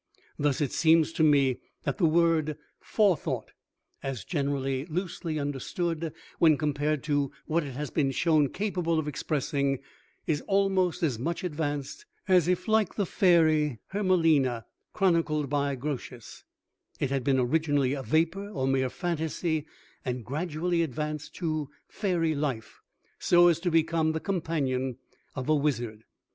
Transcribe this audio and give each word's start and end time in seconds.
Thus 0.39 0.61
it 0.61 0.71
seems 0.71 1.13
to 1.13 1.21
me 1.21 1.59
that 1.83 1.99
the 1.99 2.07
word 2.07 2.57
Forethought 2.79 3.51
as 4.01 4.23
generally 4.23 4.83
loosely 4.87 5.37
understood, 5.37 6.11
when 6.39 6.57
compared 6.57 7.03
to 7.03 7.31
what 7.45 7.63
it 7.63 7.73
has 7.75 7.91
been 7.91 8.09
shown 8.09 8.49
capable 8.49 8.97
of 8.97 9.07
expressing, 9.07 9.77
is 10.25 10.41
almost 10.47 11.03
as 11.03 11.19
much 11.19 11.43
advanced 11.43 12.07
as 12.27 12.47
if 12.47 12.67
like 12.67 12.95
the 12.95 13.05
fairy 13.05 13.77
HERMELINA, 13.89 14.65
chronicled 14.91 15.51
by 15.51 15.75
GROSIUS, 15.75 16.45
it 16.99 17.11
had 17.11 17.23
been 17.23 17.37
originally 17.37 17.93
a 17.93 18.01
vapor 18.01 18.49
or 18.49 18.65
mere 18.67 18.89
fantasy, 18.89 19.67
and 20.03 20.25
gradually 20.25 20.81
advanced 20.81 21.35
to 21.35 21.69
fairy 21.87 22.33
life 22.33 22.79
so 23.19 23.49
as 23.49 23.59
to 23.59 23.69
become 23.69 24.13
the 24.13 24.19
companion 24.19 24.97
of 25.35 25.47
a 25.47 25.53
wizard. 25.55 26.05